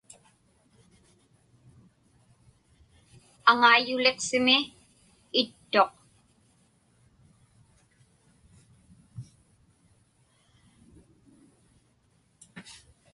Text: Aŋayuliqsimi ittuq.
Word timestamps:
Aŋayuliqsimi 3.49 4.55
ittuq. 5.41 5.91